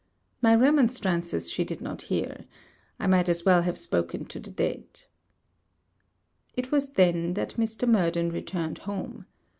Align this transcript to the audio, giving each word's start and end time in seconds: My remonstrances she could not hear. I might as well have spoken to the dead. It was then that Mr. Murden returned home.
My 0.41 0.55
remonstrances 0.55 1.51
she 1.51 1.63
could 1.63 1.79
not 1.79 2.01
hear. 2.01 2.45
I 2.99 3.05
might 3.05 3.29
as 3.29 3.45
well 3.45 3.61
have 3.61 3.77
spoken 3.77 4.25
to 4.29 4.39
the 4.39 4.49
dead. 4.49 5.03
It 6.55 6.71
was 6.71 6.89
then 6.93 7.35
that 7.35 7.53
Mr. 7.53 7.87
Murden 7.87 8.31
returned 8.31 8.79
home. 8.79 9.27